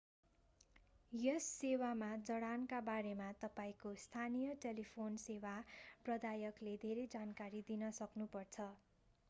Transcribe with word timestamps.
यस 1.11 1.49
सेवामा 1.57 2.07
जडानका 2.29 2.79
बारेमा 2.87 3.27
तपाईंको 3.41 3.93
स्थानीय 4.05 4.57
टेलिफोन 4.63 5.21
सेवा 5.25 5.53
प्रदायकले 6.03 6.77
धेरै 6.81 7.07
जानकारी 7.13 7.65
दिन 7.69 7.91
सक्नु 7.99 8.31
पर्छ 8.33 8.71